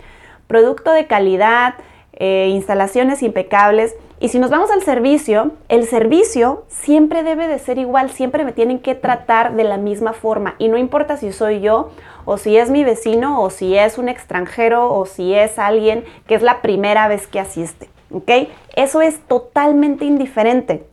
Producto 0.53 0.93
de 0.93 1.07
calidad, 1.07 1.77
eh, 2.13 2.49
instalaciones 2.51 3.23
impecables. 3.23 3.97
Y 4.21 4.29
si 4.29 4.39
nos 4.39 4.51
vamos 4.51 4.71
al 4.71 4.83
servicio, 4.83 5.53
el 5.71 5.87
servicio 5.87 6.65
siempre 6.69 7.23
debe 7.23 7.49
de 7.49 7.59
ser 7.59 7.79
igual, 7.79 8.11
siempre 8.11 8.45
me 8.45 8.53
tienen 8.53 8.79
que 8.79 8.95
tratar 8.95 9.55
de 9.55 9.65
la 9.65 9.79
misma 9.79 10.13
forma. 10.13 10.55
Y 10.59 10.69
no 10.69 10.77
importa 10.77 11.17
si 11.17 11.33
soy 11.33 11.63
yo, 11.63 11.89
o 12.27 12.37
si 12.37 12.59
es 12.59 12.69
mi 12.69 12.85
vecino, 12.85 13.41
o 13.41 13.49
si 13.49 13.79
es 13.79 13.97
un 13.97 14.11
extranjero, 14.11 14.93
o 14.93 15.07
si 15.07 15.33
es 15.33 15.59
alguien 15.59 16.05
que 16.27 16.35
es 16.35 16.43
la 16.43 16.61
primera 16.61 17.09
vez 17.09 17.27
que 17.27 17.41
asiste. 17.41 17.89
¿Ok? 18.13 18.31
Eso 18.77 19.01
es 19.01 19.21
totalmente 19.21 20.05
indiferente. 20.05 20.85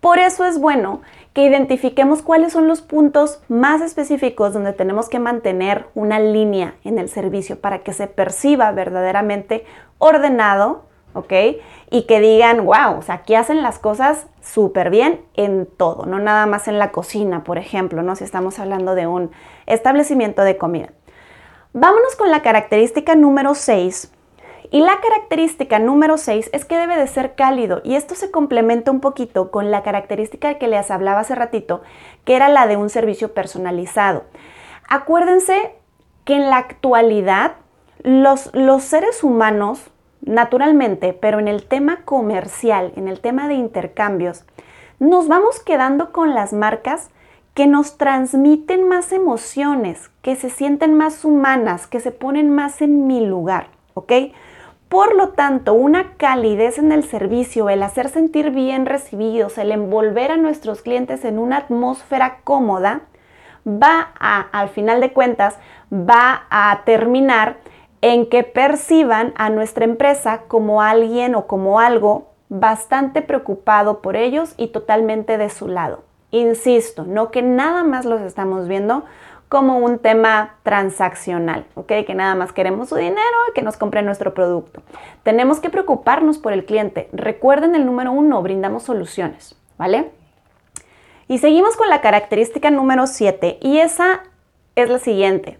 Por 0.00 0.20
eso 0.20 0.44
es 0.44 0.60
bueno 0.60 1.00
que 1.36 1.42
identifiquemos 1.42 2.22
cuáles 2.22 2.54
son 2.54 2.66
los 2.66 2.80
puntos 2.80 3.42
más 3.48 3.82
específicos 3.82 4.54
donde 4.54 4.72
tenemos 4.72 5.10
que 5.10 5.18
mantener 5.18 5.84
una 5.94 6.18
línea 6.18 6.76
en 6.82 6.98
el 6.98 7.10
servicio 7.10 7.60
para 7.60 7.80
que 7.80 7.92
se 7.92 8.06
perciba 8.06 8.72
verdaderamente 8.72 9.66
ordenado, 9.98 10.84
¿ok? 11.12 11.34
Y 11.90 12.06
que 12.06 12.20
digan, 12.20 12.64
wow, 12.64 12.96
o 12.96 13.02
sea, 13.02 13.16
aquí 13.16 13.34
hacen 13.34 13.62
las 13.62 13.78
cosas 13.78 14.28
súper 14.40 14.88
bien 14.88 15.20
en 15.34 15.66
todo, 15.66 16.06
no 16.06 16.20
nada 16.20 16.46
más 16.46 16.68
en 16.68 16.78
la 16.78 16.90
cocina, 16.90 17.44
por 17.44 17.58
ejemplo, 17.58 18.02
¿no? 18.02 18.16
Si 18.16 18.24
estamos 18.24 18.58
hablando 18.58 18.94
de 18.94 19.06
un 19.06 19.30
establecimiento 19.66 20.40
de 20.40 20.56
comida. 20.56 20.88
Vámonos 21.74 22.16
con 22.16 22.30
la 22.30 22.40
característica 22.40 23.14
número 23.14 23.54
6. 23.54 24.10
Y 24.70 24.80
la 24.80 25.00
característica 25.00 25.78
número 25.78 26.18
6 26.18 26.50
es 26.52 26.64
que 26.64 26.78
debe 26.78 26.96
de 26.96 27.06
ser 27.06 27.34
cálido 27.34 27.80
y 27.84 27.94
esto 27.94 28.14
se 28.14 28.30
complementa 28.30 28.90
un 28.90 29.00
poquito 29.00 29.50
con 29.50 29.70
la 29.70 29.82
característica 29.82 30.54
que 30.54 30.68
les 30.68 30.90
hablaba 30.90 31.20
hace 31.20 31.34
ratito, 31.34 31.82
que 32.24 32.36
era 32.36 32.48
la 32.48 32.66
de 32.66 32.76
un 32.76 32.90
servicio 32.90 33.32
personalizado. 33.34 34.24
Acuérdense 34.88 35.74
que 36.24 36.34
en 36.34 36.50
la 36.50 36.58
actualidad 36.58 37.56
los, 38.02 38.54
los 38.54 38.82
seres 38.82 39.22
humanos 39.22 39.90
naturalmente, 40.22 41.12
pero 41.12 41.38
en 41.38 41.48
el 41.48 41.64
tema 41.64 42.02
comercial, 42.04 42.92
en 42.96 43.08
el 43.08 43.20
tema 43.20 43.48
de 43.48 43.54
intercambios, 43.54 44.44
nos 44.98 45.28
vamos 45.28 45.60
quedando 45.60 46.12
con 46.12 46.34
las 46.34 46.52
marcas 46.52 47.10
que 47.54 47.66
nos 47.66 47.96
transmiten 47.96 48.86
más 48.86 49.12
emociones, 49.12 50.10
que 50.22 50.36
se 50.36 50.50
sienten 50.50 50.94
más 50.94 51.24
humanas, 51.24 51.86
que 51.86 52.00
se 52.00 52.10
ponen 52.10 52.54
más 52.54 52.82
en 52.82 53.06
mi 53.06 53.24
lugar, 53.24 53.68
¿ok? 53.94 54.12
Por 54.88 55.16
lo 55.16 55.30
tanto, 55.30 55.74
una 55.74 56.12
calidez 56.16 56.78
en 56.78 56.92
el 56.92 57.04
servicio, 57.04 57.68
el 57.68 57.82
hacer 57.82 58.08
sentir 58.08 58.50
bien 58.50 58.86
recibidos, 58.86 59.58
el 59.58 59.72
envolver 59.72 60.30
a 60.30 60.36
nuestros 60.36 60.82
clientes 60.82 61.24
en 61.24 61.38
una 61.38 61.56
atmósfera 61.58 62.38
cómoda, 62.44 63.02
va 63.66 64.12
a, 64.20 64.40
al 64.52 64.68
final 64.68 65.00
de 65.00 65.12
cuentas, 65.12 65.58
va 65.92 66.44
a 66.50 66.82
terminar 66.84 67.56
en 68.00 68.28
que 68.28 68.44
perciban 68.44 69.32
a 69.36 69.50
nuestra 69.50 69.84
empresa 69.84 70.42
como 70.46 70.82
alguien 70.82 71.34
o 71.34 71.48
como 71.48 71.80
algo 71.80 72.28
bastante 72.48 73.22
preocupado 73.22 74.00
por 74.00 74.14
ellos 74.14 74.54
y 74.56 74.68
totalmente 74.68 75.36
de 75.36 75.50
su 75.50 75.66
lado. 75.66 76.04
Insisto, 76.30 77.04
no 77.04 77.30
que 77.32 77.42
nada 77.42 77.82
más 77.82 78.04
los 78.04 78.20
estamos 78.20 78.68
viendo 78.68 79.04
como 79.48 79.78
un 79.78 79.98
tema 79.98 80.56
transaccional. 80.62 81.66
Que 81.86 82.14
nada 82.14 82.34
más 82.34 82.52
queremos 82.52 82.88
su 82.88 82.96
dinero 82.96 83.20
y 83.50 83.52
que 83.54 83.62
nos 83.62 83.76
compre 83.76 84.02
nuestro 84.02 84.34
producto. 84.34 84.82
Tenemos 85.22 85.60
que 85.60 85.70
preocuparnos 85.70 86.38
por 86.38 86.52
el 86.52 86.64
cliente. 86.64 87.08
Recuerden 87.12 87.74
el 87.74 87.86
número 87.86 88.12
uno, 88.12 88.42
brindamos 88.42 88.82
soluciones, 88.82 89.56
¿vale? 89.78 90.10
Y 91.28 91.38
seguimos 91.38 91.76
con 91.76 91.88
la 91.88 92.00
característica 92.00 92.70
número 92.70 93.06
7 93.06 93.58
y 93.60 93.78
esa 93.78 94.22
es 94.74 94.90
la 94.90 94.98
siguiente 94.98 95.58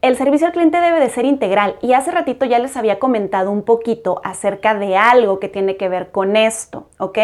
el 0.00 0.16
servicio 0.16 0.46
al 0.46 0.52
cliente 0.52 0.80
debe 0.80 1.00
de 1.00 1.10
ser 1.10 1.24
integral 1.24 1.76
y 1.82 1.92
hace 1.92 2.10
ratito 2.10 2.46
ya 2.46 2.58
les 2.58 2.76
había 2.76 2.98
comentado 2.98 3.50
un 3.50 3.62
poquito 3.62 4.20
acerca 4.24 4.74
de 4.74 4.96
algo 4.96 5.38
que 5.38 5.48
tiene 5.48 5.76
que 5.76 5.88
ver 5.88 6.10
con 6.10 6.36
esto, 6.36 6.88
¿ok? 6.98 7.18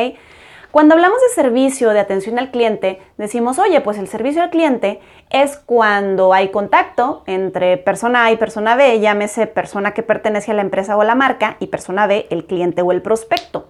Cuando 0.72 0.94
hablamos 0.94 1.20
de 1.20 1.34
servicio 1.34 1.90
de 1.90 2.00
atención 2.00 2.38
al 2.38 2.50
cliente, 2.50 2.98
decimos, 3.18 3.58
oye, 3.58 3.82
pues 3.82 3.98
el 3.98 4.08
servicio 4.08 4.42
al 4.42 4.48
cliente 4.48 5.00
es 5.28 5.58
cuando 5.58 6.32
hay 6.32 6.48
contacto 6.48 7.24
entre 7.26 7.76
persona 7.76 8.24
A 8.24 8.32
y 8.32 8.38
persona 8.38 8.74
B, 8.74 8.98
llámese 8.98 9.46
persona 9.46 9.92
que 9.92 10.02
pertenece 10.02 10.50
a 10.50 10.54
la 10.54 10.62
empresa 10.62 10.96
o 10.96 11.02
a 11.02 11.04
la 11.04 11.14
marca 11.14 11.58
y 11.60 11.66
persona 11.66 12.06
B, 12.06 12.26
el 12.30 12.46
cliente 12.46 12.80
o 12.80 12.90
el 12.90 13.02
prospecto, 13.02 13.68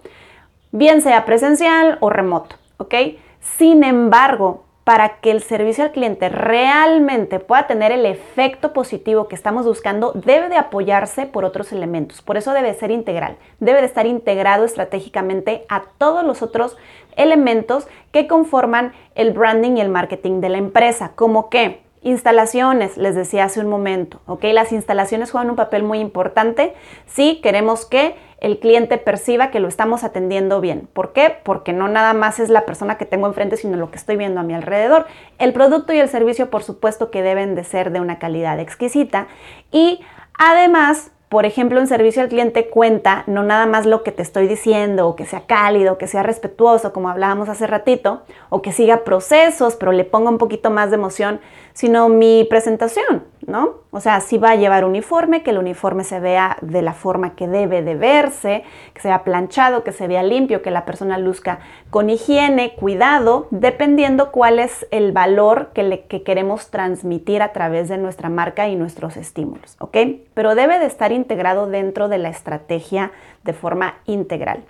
bien 0.71 1.01
sea 1.01 1.25
presencial 1.25 1.97
o 1.99 2.09
remoto, 2.09 2.55
¿ok? 2.77 2.95
Sin 3.41 3.83
embargo, 3.83 4.63
para 4.83 5.19
que 5.19 5.31
el 5.31 5.41
servicio 5.41 5.85
al 5.85 5.91
cliente 5.91 6.27
realmente 6.29 7.39
pueda 7.39 7.67
tener 7.67 7.91
el 7.91 8.05
efecto 8.05 8.73
positivo 8.73 9.27
que 9.27 9.35
estamos 9.35 9.65
buscando, 9.65 10.11
debe 10.13 10.49
de 10.49 10.57
apoyarse 10.57 11.25
por 11.25 11.45
otros 11.45 11.71
elementos. 11.71 12.21
Por 12.21 12.35
eso 12.35 12.53
debe 12.53 12.73
ser 12.73 12.91
integral. 12.91 13.37
Debe 13.59 13.79
de 13.79 13.87
estar 13.87 14.05
integrado 14.05 14.65
estratégicamente 14.65 15.65
a 15.69 15.83
todos 15.97 16.25
los 16.25 16.41
otros 16.41 16.77
elementos 17.15 17.87
que 18.11 18.27
conforman 18.27 18.93
el 19.15 19.31
branding 19.31 19.77
y 19.77 19.81
el 19.81 19.89
marketing 19.89 20.41
de 20.41 20.49
la 20.49 20.57
empresa, 20.57 21.11
como 21.15 21.49
que 21.49 21.82
Instalaciones, 22.03 22.97
les 22.97 23.15
decía 23.15 23.45
hace 23.45 23.61
un 23.61 23.69
momento, 23.69 24.19
¿ok? 24.25 24.43
Las 24.51 24.71
instalaciones 24.73 25.31
juegan 25.31 25.49
un 25.49 25.55
papel 25.55 25.83
muy 25.83 25.99
importante 25.99 26.73
si 27.05 27.39
queremos 27.41 27.85
que 27.85 28.15
el 28.41 28.59
cliente 28.59 28.97
perciba 28.97 29.51
que 29.51 29.61
lo 29.61 29.69
estamos 29.69 30.03
atendiendo 30.03 30.59
bien. 30.59 30.89
¿Por 30.91 31.13
qué? 31.13 31.33
Porque 31.43 31.71
no 31.71 31.87
nada 31.87 32.13
más 32.13 32.41
es 32.41 32.49
la 32.49 32.65
persona 32.65 32.97
que 32.97 33.05
tengo 33.05 33.27
enfrente, 33.27 33.55
sino 33.55 33.77
lo 33.77 33.89
que 33.89 33.95
estoy 33.95 34.17
viendo 34.17 34.41
a 34.41 34.43
mi 34.43 34.53
alrededor. 34.53 35.07
El 35.39 35.53
producto 35.53 35.93
y 35.93 35.99
el 35.99 36.09
servicio, 36.09 36.49
por 36.49 36.61
supuesto, 36.61 37.09
que 37.09 37.21
deben 37.21 37.55
de 37.55 37.63
ser 37.63 37.91
de 37.91 38.01
una 38.01 38.19
calidad 38.19 38.59
exquisita 38.59 39.27
y 39.71 40.01
además 40.37 41.13
por 41.33 41.47
ejemplo, 41.47 41.81
un 41.81 41.87
servicio 41.87 42.21
al 42.21 42.29
cliente 42.29 42.69
cuenta 42.69 43.23
no 43.25 43.41
nada 43.41 43.65
más 43.65 43.87
lo 43.87 44.03
que 44.03 44.11
te 44.11 44.21
estoy 44.21 44.47
diciendo, 44.47 45.07
o 45.07 45.15
que 45.15 45.25
sea 45.25 45.47
cálido, 45.47 45.97
que 45.97 46.05
sea 46.05 46.21
respetuoso, 46.21 46.93
como 46.93 47.09
hablábamos 47.09 47.49
hace 47.49 47.65
ratito, 47.65 48.21
o 48.49 48.61
que 48.61 48.71
siga 48.71 49.03
procesos, 49.03 49.75
pero 49.75 49.91
le 49.93 50.03
ponga 50.03 50.29
un 50.29 50.37
poquito 50.37 50.69
más 50.69 50.91
de 50.91 50.97
emoción, 50.97 51.41
sino 51.73 52.07
mi 52.07 52.45
presentación, 52.47 53.23
¿no? 53.47 53.81
O 53.89 53.99
sea, 53.99 54.21
si 54.21 54.37
va 54.37 54.51
a 54.51 54.55
llevar 54.55 54.85
uniforme, 54.85 55.41
que 55.41 55.49
el 55.49 55.57
uniforme 55.57 56.03
se 56.03 56.19
vea 56.19 56.57
de 56.61 56.81
la 56.83 56.93
forma 56.93 57.35
que 57.35 57.47
debe 57.47 57.81
de 57.81 57.95
verse, 57.95 58.63
que 58.93 59.01
sea 59.01 59.23
planchado, 59.23 59.83
que 59.83 59.91
se 59.91 60.07
vea 60.07 60.21
limpio, 60.21 60.61
que 60.61 60.71
la 60.71 60.85
persona 60.85 61.17
luzca 61.17 61.59
con 61.89 62.09
higiene, 62.09 62.75
cuidado, 62.75 63.47
dependiendo 63.49 64.31
cuál 64.31 64.59
es 64.59 64.85
el 64.91 65.11
valor 65.11 65.71
que, 65.73 65.83
le, 65.83 66.01
que 66.05 66.21
queremos 66.21 66.69
transmitir 66.69 67.41
a 67.41 67.53
través 67.53 67.89
de 67.89 67.97
nuestra 67.97 68.29
marca 68.29 68.67
y 68.67 68.75
nuestros 68.75 69.17
estímulos, 69.17 69.75
¿ok? 69.79 69.97
Pero 70.33 70.53
debe 70.53 70.77
de 70.77 70.85
estar 70.85 71.11
integrado 71.11 71.67
dentro 71.67 72.07
de 72.07 72.19
la 72.19 72.29
estrategia 72.29 73.11
de 73.43 73.53
forma 73.53 73.95
integral. 74.05 74.63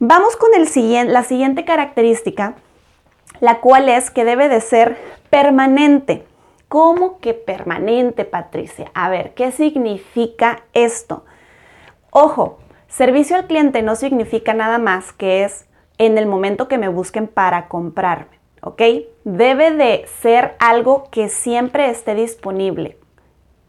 Vamos 0.00 0.36
con 0.36 0.50
el 0.54 0.68
la 1.12 1.22
siguiente 1.22 1.64
característica, 1.64 2.54
la 3.40 3.60
cual 3.60 3.88
es 3.88 4.10
que 4.10 4.24
debe 4.24 4.48
de 4.48 4.60
ser 4.60 4.96
permanente. 5.34 6.24
¿Cómo 6.68 7.18
que 7.18 7.34
permanente, 7.34 8.24
Patricia? 8.24 8.92
A 8.94 9.08
ver, 9.08 9.34
¿qué 9.34 9.50
significa 9.50 10.62
esto? 10.74 11.24
Ojo, 12.10 12.60
servicio 12.86 13.34
al 13.34 13.48
cliente 13.48 13.82
no 13.82 13.96
significa 13.96 14.54
nada 14.54 14.78
más 14.78 15.12
que 15.12 15.42
es 15.42 15.66
en 15.98 16.18
el 16.18 16.26
momento 16.26 16.68
que 16.68 16.78
me 16.78 16.86
busquen 16.86 17.26
para 17.26 17.66
comprarme, 17.66 18.38
¿ok? 18.62 18.80
Debe 19.24 19.72
de 19.72 20.06
ser 20.22 20.54
algo 20.60 21.08
que 21.10 21.28
siempre 21.28 21.90
esté 21.90 22.14
disponible. 22.14 22.96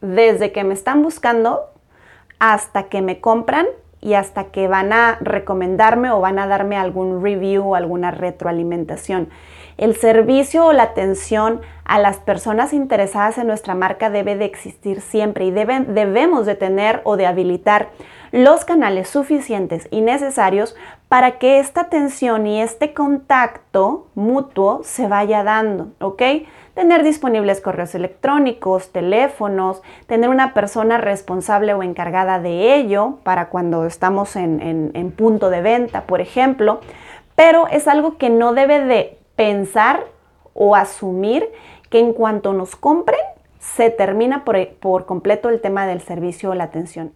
Desde 0.00 0.52
que 0.52 0.62
me 0.62 0.74
están 0.74 1.02
buscando 1.02 1.64
hasta 2.38 2.84
que 2.84 3.02
me 3.02 3.20
compran 3.20 3.66
y 4.06 4.14
hasta 4.14 4.44
que 4.44 4.68
van 4.68 4.92
a 4.92 5.18
recomendarme 5.20 6.12
o 6.12 6.20
van 6.20 6.38
a 6.38 6.46
darme 6.46 6.76
algún 6.76 7.24
review 7.24 7.70
o 7.70 7.74
alguna 7.74 8.12
retroalimentación. 8.12 9.30
El 9.78 9.96
servicio 9.96 10.64
o 10.64 10.72
la 10.72 10.84
atención 10.84 11.60
a 11.84 11.98
las 11.98 12.18
personas 12.18 12.72
interesadas 12.72 13.36
en 13.36 13.48
nuestra 13.48 13.74
marca 13.74 14.08
debe 14.08 14.36
de 14.36 14.44
existir 14.44 15.00
siempre 15.00 15.44
y 15.44 15.50
debemos 15.50 16.46
de 16.46 16.54
tener 16.54 17.00
o 17.02 17.16
de 17.16 17.26
habilitar 17.26 17.88
los 18.30 18.64
canales 18.64 19.08
suficientes 19.08 19.88
y 19.90 20.02
necesarios 20.02 20.76
para 21.08 21.38
que 21.38 21.58
esta 21.58 21.82
atención 21.82 22.46
y 22.46 22.62
este 22.62 22.94
contacto 22.94 24.06
mutuo 24.14 24.82
se 24.84 25.08
vaya 25.08 25.42
dando, 25.42 25.88
¿ok? 25.98 26.22
Tener 26.76 27.02
disponibles 27.04 27.62
correos 27.62 27.94
electrónicos, 27.94 28.92
teléfonos, 28.92 29.80
tener 30.06 30.28
una 30.28 30.52
persona 30.52 30.98
responsable 30.98 31.72
o 31.72 31.82
encargada 31.82 32.38
de 32.38 32.74
ello 32.74 33.16
para 33.22 33.48
cuando 33.48 33.86
estamos 33.86 34.36
en, 34.36 35.14
punto 35.16 35.48
de 35.48 35.62
venta, 35.62 36.02
por 36.02 36.20
ejemplo, 36.20 36.80
pero 37.34 37.66
es 37.68 37.88
algo 37.88 38.18
que 38.18 38.28
no 38.28 38.52
debe 38.52 38.84
de 38.84 39.18
pensar 39.36 40.04
o 40.52 40.76
asumir 40.76 41.48
que 41.88 41.98
en 41.98 42.12
cuanto 42.12 42.52
nos 42.52 42.76
compren, 42.76 43.20
se 43.58 43.88
termina 43.88 44.44
por, 44.44 45.06
completo 45.06 45.48
el 45.48 45.62
tema 45.62 45.86
del 45.86 46.02
servicio 46.02 46.50
o 46.50 46.54
la 46.54 46.64
atención. 46.64 47.14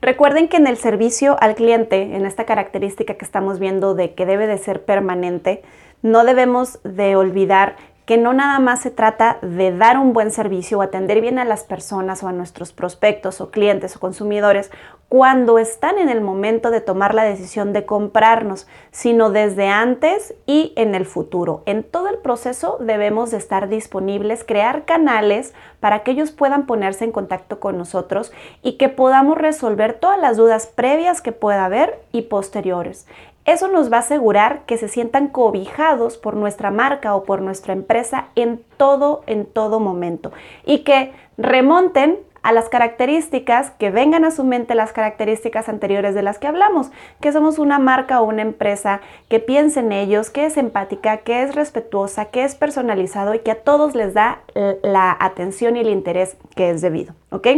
Recuerden 0.00 0.48
que 0.48 0.56
en 0.56 0.66
el 0.66 0.78
servicio 0.78 1.36
al 1.40 1.54
cliente, 1.54 2.16
en 2.16 2.26
esta 2.26 2.44
característica 2.44 3.14
que 3.14 3.24
estamos 3.24 3.60
viendo 3.60 3.94
de 3.94 4.14
que 4.14 4.26
debe 4.26 4.48
de 4.48 4.58
ser 4.58 4.84
permanente, 4.84 5.62
no 6.02 6.24
debemos 6.24 6.80
de 6.82 7.14
olvidar 7.14 7.76
que 8.08 8.16
no 8.16 8.32
nada 8.32 8.58
más 8.58 8.80
se 8.80 8.90
trata 8.90 9.36
de 9.42 9.70
dar 9.70 9.98
un 9.98 10.14
buen 10.14 10.30
servicio 10.30 10.78
o 10.78 10.80
atender 10.82 11.20
bien 11.20 11.38
a 11.38 11.44
las 11.44 11.64
personas 11.64 12.22
o 12.22 12.28
a 12.28 12.32
nuestros 12.32 12.72
prospectos 12.72 13.42
o 13.42 13.50
clientes 13.50 13.94
o 13.96 14.00
consumidores 14.00 14.70
cuando 15.10 15.58
están 15.58 15.98
en 15.98 16.08
el 16.08 16.22
momento 16.22 16.70
de 16.70 16.80
tomar 16.80 17.14
la 17.14 17.24
decisión 17.24 17.74
de 17.74 17.84
comprarnos, 17.84 18.66
sino 18.92 19.28
desde 19.28 19.68
antes 19.68 20.34
y 20.46 20.72
en 20.76 20.94
el 20.94 21.04
futuro. 21.04 21.62
En 21.66 21.82
todo 21.82 22.08
el 22.08 22.16
proceso 22.16 22.78
debemos 22.80 23.30
de 23.30 23.36
estar 23.36 23.68
disponibles, 23.68 24.42
crear 24.42 24.86
canales 24.86 25.52
para 25.78 26.02
que 26.02 26.12
ellos 26.12 26.30
puedan 26.30 26.64
ponerse 26.64 27.04
en 27.04 27.12
contacto 27.12 27.60
con 27.60 27.76
nosotros 27.76 28.32
y 28.62 28.78
que 28.78 28.88
podamos 28.88 29.36
resolver 29.36 29.92
todas 29.92 30.18
las 30.18 30.38
dudas 30.38 30.66
previas 30.66 31.20
que 31.20 31.32
pueda 31.32 31.66
haber 31.66 32.00
y 32.12 32.22
posteriores. 32.22 33.06
Eso 33.48 33.68
nos 33.68 33.90
va 33.90 33.96
a 33.96 34.00
asegurar 34.00 34.62
que 34.66 34.76
se 34.76 34.88
sientan 34.88 35.28
cobijados 35.28 36.18
por 36.18 36.34
nuestra 36.34 36.70
marca 36.70 37.14
o 37.14 37.24
por 37.24 37.40
nuestra 37.40 37.72
empresa 37.72 38.26
en 38.34 38.62
todo, 38.76 39.22
en 39.26 39.46
todo 39.46 39.80
momento 39.80 40.32
y 40.66 40.80
que 40.80 41.12
remonten 41.38 42.18
a 42.42 42.52
las 42.52 42.68
características, 42.68 43.70
que 43.72 43.90
vengan 43.90 44.24
a 44.24 44.30
su 44.30 44.44
mente 44.44 44.74
las 44.74 44.92
características 44.92 45.68
anteriores 45.68 46.14
de 46.14 46.22
las 46.22 46.38
que 46.38 46.46
hablamos, 46.46 46.90
que 47.20 47.32
somos 47.32 47.58
una 47.58 47.78
marca 47.78 48.20
o 48.20 48.24
una 48.24 48.42
empresa 48.42 49.00
que 49.28 49.40
piense 49.40 49.80
en 49.80 49.92
ellos, 49.92 50.30
que 50.30 50.46
es 50.46 50.56
empática, 50.56 51.18
que 51.18 51.42
es 51.42 51.54
respetuosa, 51.54 52.26
que 52.26 52.44
es 52.44 52.54
personalizado 52.54 53.34
y 53.34 53.40
que 53.40 53.50
a 53.50 53.62
todos 53.62 53.94
les 53.94 54.14
da 54.14 54.42
la 54.82 55.16
atención 55.18 55.76
y 55.76 55.80
el 55.80 55.88
interés 55.88 56.36
que 56.54 56.70
es 56.70 56.80
debido, 56.80 57.14
¿ok? 57.30 57.48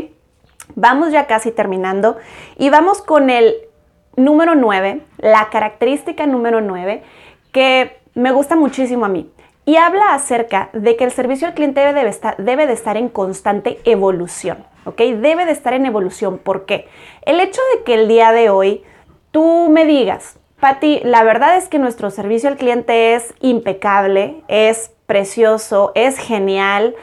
Vamos 0.76 1.10
ya 1.12 1.26
casi 1.26 1.50
terminando 1.50 2.16
y 2.56 2.70
vamos 2.70 3.02
con 3.02 3.28
el 3.28 3.54
número 4.16 4.54
9, 4.54 5.02
la 5.20 5.48
característica 5.50 6.26
número 6.26 6.60
9, 6.60 7.02
que 7.52 7.98
me 8.14 8.32
gusta 8.32 8.56
muchísimo 8.56 9.04
a 9.04 9.08
mí. 9.08 9.30
Y 9.66 9.76
habla 9.76 10.14
acerca 10.14 10.70
de 10.72 10.96
que 10.96 11.04
el 11.04 11.12
servicio 11.12 11.46
al 11.46 11.54
cliente 11.54 11.80
debe 11.80 12.02
de 12.02 12.08
estar, 12.08 12.36
debe 12.38 12.66
de 12.66 12.72
estar 12.72 12.96
en 12.96 13.08
constante 13.08 13.78
evolución. 13.84 14.64
¿ok? 14.84 14.98
Debe 14.98 15.46
de 15.46 15.52
estar 15.52 15.72
en 15.74 15.86
evolución. 15.86 16.38
¿Por 16.38 16.66
qué? 16.66 16.88
El 17.22 17.40
hecho 17.40 17.60
de 17.74 17.84
que 17.84 17.94
el 17.94 18.08
día 18.08 18.32
de 18.32 18.50
hoy 18.50 18.82
tú 19.30 19.68
me 19.70 19.84
digas, 19.84 20.38
Patti, 20.60 21.00
la 21.04 21.22
verdad 21.22 21.56
es 21.56 21.68
que 21.68 21.78
nuestro 21.78 22.10
servicio 22.10 22.48
al 22.48 22.56
cliente 22.56 23.14
es 23.14 23.34
impecable, 23.40 24.42
es 24.48 24.92
precioso, 25.06 25.92
es 25.94 26.18
genial. 26.18 26.94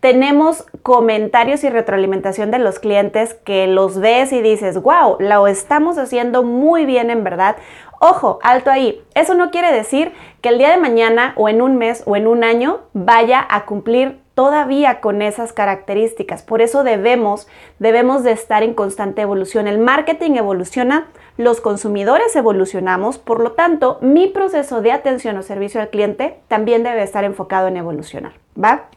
Tenemos 0.00 0.66
comentarios 0.82 1.64
y 1.64 1.70
retroalimentación 1.70 2.50
de 2.50 2.58
los 2.58 2.78
clientes 2.78 3.34
que 3.34 3.66
los 3.66 3.98
ves 3.98 4.32
y 4.32 4.42
dices, 4.42 4.80
wow, 4.82 5.16
lo 5.18 5.46
estamos 5.46 5.98
haciendo 5.98 6.42
muy 6.42 6.84
bien 6.84 7.10
en 7.10 7.24
verdad. 7.24 7.56
Ojo, 8.00 8.40
alto 8.42 8.70
ahí. 8.70 9.00
Eso 9.14 9.34
no 9.34 9.50
quiere 9.52 9.72
decir 9.72 10.12
que 10.40 10.48
el 10.48 10.58
día 10.58 10.70
de 10.70 10.76
mañana 10.76 11.34
o 11.36 11.48
en 11.48 11.62
un 11.62 11.76
mes 11.76 12.02
o 12.04 12.16
en 12.16 12.26
un 12.26 12.42
año 12.42 12.80
vaya 12.92 13.46
a 13.48 13.64
cumplir 13.64 14.20
todavía 14.34 15.00
con 15.00 15.22
esas 15.22 15.52
características. 15.52 16.42
Por 16.42 16.62
eso 16.62 16.82
debemos, 16.82 17.46
debemos 17.78 18.24
de 18.24 18.32
estar 18.32 18.62
en 18.62 18.74
constante 18.74 19.22
evolución. 19.22 19.68
El 19.68 19.78
marketing 19.78 20.32
evoluciona, 20.32 21.08
los 21.36 21.60
consumidores 21.60 22.34
evolucionamos, 22.34 23.18
por 23.18 23.40
lo 23.40 23.52
tanto, 23.52 23.98
mi 24.00 24.26
proceso 24.26 24.82
de 24.82 24.90
atención 24.90 25.36
o 25.36 25.42
servicio 25.42 25.80
al 25.80 25.90
cliente 25.90 26.40
también 26.48 26.82
debe 26.82 27.02
estar 27.02 27.24
enfocado 27.24 27.68
en 27.68 27.76
evolucionar, 27.76 28.32
¿va? 28.60 28.88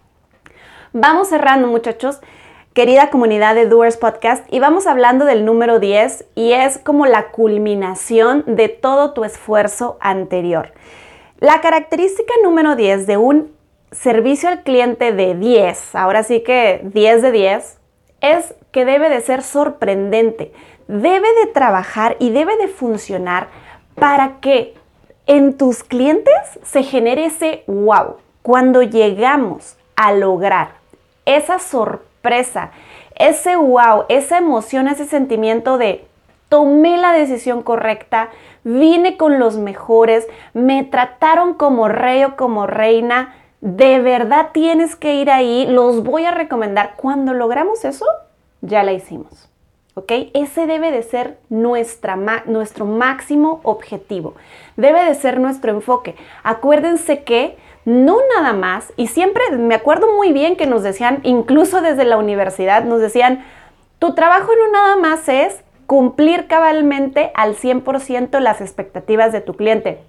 Vamos 0.98 1.28
cerrando, 1.28 1.68
muchachos. 1.68 2.22
Querida 2.74 3.10
comunidad 3.10 3.54
de 3.54 3.66
Doers 3.66 3.98
Podcast, 3.98 4.46
y 4.50 4.62
vamos 4.62 4.88
hablando 4.88 5.25
del 5.25 5.44
número 5.44 5.82
10 5.82 6.24
y 6.36 6.54
es 6.54 6.78
como 6.78 7.06
la 7.06 7.32
culminación 7.32 8.46
de 8.48 8.70
todo 8.70 9.12
tu 9.12 9.25
esfuerzo 9.25 9.98
anterior. 10.00 10.72
La 11.40 11.60
característica 11.60 12.34
número 12.44 12.78
10 12.78 13.08
de 13.08 13.18
un 13.18 13.52
servicio 13.92 14.48
al 14.48 14.64
cliente 14.64 15.12
de 15.12 15.36
10, 15.36 15.96
ahora 15.96 16.24
sí 16.24 16.40
que 16.44 16.80
10 16.86 17.24
de 17.24 17.32
10, 17.34 17.78
es 18.22 18.56
que 18.72 18.86
debe 18.86 19.10
de 19.10 19.20
ser 19.20 19.44
sorprendente, 19.44 20.54
debe 20.88 21.28
de 21.44 21.48
trabajar 21.52 22.16
y 22.20 22.30
debe 22.30 22.56
de 22.56 22.70
funcionar 22.70 23.50
para 23.96 24.40
que 24.40 24.75
en 25.25 25.58
tus 25.58 25.84
clientes 25.84 26.58
se 26.64 26.84
genere 26.84 27.25
ese 27.25 27.66
wow. 27.68 28.16
Cuando 28.42 28.82
llegamos 28.82 29.75
a 29.98 30.14
lograr 30.14 30.85
esa 31.25 31.60
sorpresa, 31.60 32.72
ese 33.15 33.55
wow, 33.55 34.05
esa 34.10 34.38
emoción, 34.38 34.88
ese 34.88 35.05
sentimiento 35.05 35.77
de 35.77 36.05
tomé 36.50 36.98
la 36.98 37.13
decisión 37.13 37.63
correcta, 37.63 38.29
vine 38.63 39.17
con 39.17 39.39
los 39.39 39.58
mejores, 39.58 40.27
me 40.53 40.84
trataron 40.84 41.53
como 41.53 41.88
rey 41.88 42.24
o 42.24 42.36
como 42.36 42.67
reina, 42.67 43.36
de 43.62 44.00
verdad 44.00 44.50
tienes 44.53 44.96
que 44.96 45.15
ir 45.15 45.32
ahí, 45.32 45.65
los 45.67 46.03
voy 46.03 46.25
a 46.25 46.32
recomendar. 46.32 46.94
Cuando 46.98 47.34
logramos 47.34 47.84
eso, 47.84 48.05
ya 48.62 48.84
la 48.84 48.94
hicimos. 48.94 49.50
¿Ok? 49.96 50.12
Ese 50.34 50.67
debe 50.67 50.91
de 50.91 51.03
ser 51.03 51.38
nuestra, 51.50 52.17
nuestro 52.46 52.86
máximo 52.86 53.62
objetivo. 53.63 54.36
Debe 54.75 55.05
de 55.05 55.15
ser 55.15 55.39
nuestro 55.39 55.72
enfoque. 55.72 56.15
Acuérdense 56.44 57.24
que 57.24 57.58
no 57.86 58.18
nada 58.36 58.54
más, 58.54 58.92
y 58.98 59.08
siempre 59.08 59.44
me 59.51 59.75
acuerdo 59.75 60.13
muy 60.15 60.34
bien 60.34 60.56
que 60.58 60.65
nos 60.65 60.84
decían, 60.84 61.20
incluso 61.24 61.81
desde 61.81 62.03
la 62.03 62.18
universidad, 62.18 62.83
nos 62.83 63.00
decían, 63.00 63.46
tu 64.00 64.14
trabajo 64.16 64.51
no 64.55 64.72
nada 64.72 64.96
más 64.96 65.29
es 65.29 65.64
cumplir 65.86 66.48
cabalmente 66.48 67.31
al 67.36 67.55
100% 67.55 68.40
las 68.40 68.60
expectativas 68.60 69.31
de 69.31 69.42
tu 69.42 69.53
cliente. 69.53 70.00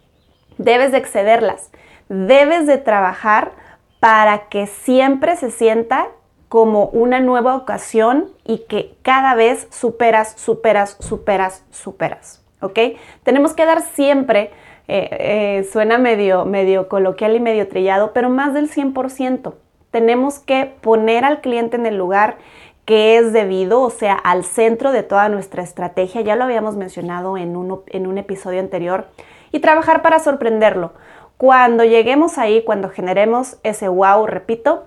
Debes 0.59 0.92
de 0.92 0.98
excederlas 0.98 1.70
debes 2.09 2.66
de 2.66 2.79
trabajar 2.79 3.53
para 4.01 4.48
que 4.48 4.66
siempre 4.66 5.37
se 5.37 5.51
sienta 5.51 6.09
como 6.48 6.87
una 6.87 7.20
nueva 7.20 7.57
ocasión 7.57 8.31
y 8.44 8.59
que 8.68 8.96
cada 9.03 9.35
vez 9.35 9.66
superas, 9.70 10.35
superas, 10.37 10.96
superas, 11.01 11.64
superas. 11.70 12.42
¿Ok? 12.61 12.79
Tenemos 13.24 13.53
que 13.53 13.66
dar 13.66 13.83
siempre, 13.83 14.51
eh, 14.88 15.09
eh, 15.11 15.68
suena 15.72 15.99
medio, 15.99 16.44
medio 16.44 16.88
coloquial 16.88 17.37
y 17.37 17.40
medio 17.40 17.68
trillado, 17.68 18.12
pero 18.12 18.31
más 18.31 18.55
del 18.55 18.70
100%. 18.70 19.55
Tenemos 19.90 20.38
que 20.38 20.72
poner 20.81 21.25
al 21.25 21.40
cliente 21.40 21.77
en 21.77 21.87
el 21.87 21.96
lugar 21.96 22.37
que 22.85 23.18
es 23.18 23.33
debido, 23.33 23.83
o 23.83 23.90
sea, 23.90 24.14
al 24.14 24.44
centro 24.44 24.92
de 24.92 25.03
toda 25.03 25.29
nuestra 25.29 25.62
estrategia. 25.62 26.20
Ya 26.20 26.37
lo 26.37 26.44
habíamos 26.44 26.77
mencionado 26.77 27.37
en 27.37 27.57
en 27.88 28.07
un 28.07 28.18
episodio 28.18 28.61
anterior. 28.61 29.07
Y 29.51 29.61
trabajar 29.61 30.03
para 30.03 30.18
sorprenderlo. 30.18 30.92
Cuando 31.37 31.85
lleguemos 31.85 32.38
ahí, 32.38 32.62
cuando 32.64 32.88
generemos 32.88 33.59
ese 33.62 33.88
wow, 33.88 34.27
repito, 34.27 34.87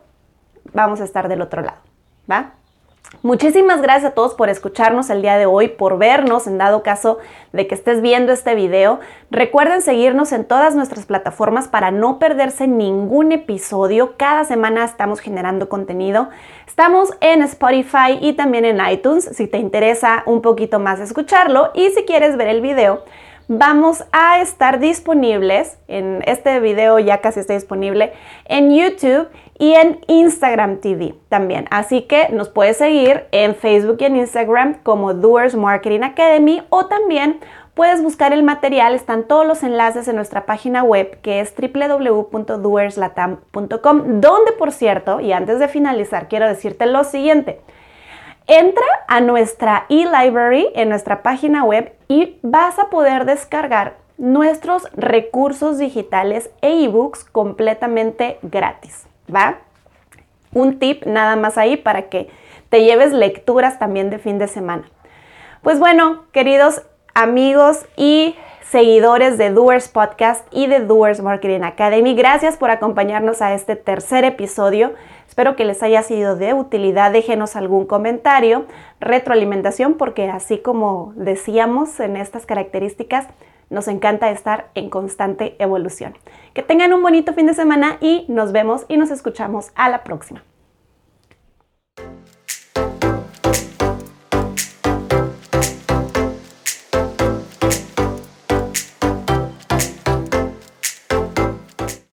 vamos 0.73 1.01
a 1.01 1.03
estar 1.03 1.27
del 1.27 1.41
otro 1.41 1.61
lado, 1.61 1.79
¿va? 2.29 2.53
Muchísimas 3.21 3.81
gracias 3.81 4.11
a 4.11 4.15
todos 4.15 4.33
por 4.35 4.49
escucharnos 4.49 5.09
el 5.09 5.21
día 5.21 5.37
de 5.37 5.45
hoy, 5.45 5.67
por 5.67 5.97
vernos 5.97 6.47
en 6.47 6.57
dado 6.57 6.83
caso 6.83 7.17
de 7.51 7.67
que 7.67 7.75
estés 7.75 8.01
viendo 8.01 8.31
este 8.31 8.55
video. 8.55 8.99
Recuerden 9.29 9.81
seguirnos 9.81 10.31
en 10.31 10.45
todas 10.45 10.73
nuestras 10.75 11.05
plataformas 11.05 11.67
para 11.67 11.91
no 11.91 12.17
perderse 12.17 12.67
ningún 12.67 13.31
episodio. 13.31 14.13
Cada 14.15 14.45
semana 14.45 14.85
estamos 14.85 15.19
generando 15.19 15.69
contenido. 15.69 16.29
Estamos 16.65 17.09
en 17.19 17.41
Spotify 17.41 18.19
y 18.21 18.33
también 18.33 18.63
en 18.63 18.79
iTunes 18.89 19.25
si 19.33 19.47
te 19.47 19.57
interesa 19.57 20.23
un 20.25 20.41
poquito 20.41 20.79
más 20.79 20.99
escucharlo 20.99 21.71
y 21.73 21.89
si 21.89 22.03
quieres 22.03 22.37
ver 22.37 22.47
el 22.47 22.61
video 22.61 23.03
vamos 23.49 24.05
a 24.11 24.41
estar 24.41 24.79
disponibles, 24.79 25.77
en 25.87 26.21
este 26.27 26.59
video 26.59 26.99
ya 26.99 27.17
casi 27.19 27.39
está 27.39 27.55
disponible, 27.55 28.13
en 28.45 28.71
YouTube 28.73 29.27
y 29.57 29.73
en 29.73 30.01
Instagram 30.07 30.77
TV 30.77 31.15
también. 31.29 31.65
Así 31.71 32.03
que 32.03 32.29
nos 32.29 32.49
puedes 32.49 32.77
seguir 32.77 33.25
en 33.31 33.55
Facebook 33.55 33.97
y 33.99 34.05
en 34.05 34.17
Instagram 34.17 34.75
como 34.83 35.15
Doers 35.15 35.55
Marketing 35.55 36.01
Academy 36.01 36.61
o 36.69 36.85
también 36.85 37.39
puedes 37.73 38.03
buscar 38.03 38.33
el 38.33 38.43
material, 38.43 38.93
están 38.93 39.23
todos 39.23 39.47
los 39.47 39.63
enlaces 39.63 40.07
en 40.07 40.15
nuestra 40.15 40.45
página 40.45 40.83
web 40.83 41.19
que 41.21 41.39
es 41.39 41.51
www.doerslatam.com, 41.55 44.21
donde 44.21 44.51
por 44.59 44.71
cierto, 44.71 45.21
y 45.21 45.33
antes 45.33 45.57
de 45.57 45.67
finalizar, 45.67 46.27
quiero 46.27 46.47
decirte 46.47 46.85
lo 46.85 47.03
siguiente. 47.03 47.61
Entra 48.45 48.85
a 49.07 49.21
nuestra 49.21 49.87
e-library 49.89 50.67
en 50.75 50.89
nuestra 50.89 51.23
página 51.23 51.63
web 51.63 51.95
y 52.09 52.39
vas 52.41 52.79
a 52.79 52.89
poder 52.89 53.23
descargar 53.23 53.95
nuestros 54.17 54.83
recursos 54.93 55.77
digitales 55.77 56.49
e 56.61 56.83
ebooks 56.83 57.23
completamente 57.23 58.39
gratis, 58.41 59.07
¿va? 59.33 59.59
Un 60.51 60.79
tip 60.79 61.05
nada 61.05 61.37
más 61.37 61.57
ahí 61.57 61.77
para 61.77 62.09
que 62.09 62.27
te 62.69 62.83
lleves 62.83 63.13
lecturas 63.13 63.79
también 63.79 64.09
de 64.09 64.19
fin 64.19 64.39
de 64.39 64.47
semana. 64.47 64.89
Pues 65.61 65.79
bueno, 65.79 66.25
queridos 66.31 66.81
amigos 67.13 67.85
y 67.95 68.35
seguidores 68.69 69.37
de 69.37 69.51
Doers 69.51 69.87
Podcast 69.87 70.45
y 70.51 70.67
de 70.67 70.79
Doers 70.79 71.21
Marketing 71.21 71.61
Academy, 71.61 72.15
gracias 72.15 72.57
por 72.57 72.71
acompañarnos 72.71 73.41
a 73.41 73.53
este 73.53 73.75
tercer 73.75 74.25
episodio. 74.25 74.93
Espero 75.39 75.55
que 75.55 75.63
les 75.63 75.81
haya 75.83 76.03
sido 76.03 76.35
de 76.35 76.53
utilidad. 76.53 77.13
Déjenos 77.13 77.55
algún 77.55 77.85
comentario, 77.85 78.65
retroalimentación, 78.99 79.93
porque 79.93 80.27
así 80.27 80.57
como 80.57 81.13
decíamos 81.15 81.97
en 82.01 82.17
estas 82.17 82.45
características, 82.45 83.25
nos 83.69 83.87
encanta 83.87 84.31
estar 84.31 84.69
en 84.75 84.89
constante 84.89 85.55
evolución. 85.57 86.17
Que 86.53 86.61
tengan 86.61 86.91
un 86.91 87.01
bonito 87.01 87.31
fin 87.31 87.45
de 87.45 87.53
semana 87.53 87.99
y 88.01 88.25
nos 88.27 88.51
vemos 88.51 88.83
y 88.89 88.97
nos 88.97 89.11
escuchamos 89.11 89.71
a 89.75 89.87
la 89.87 90.03
próxima. 90.03 90.43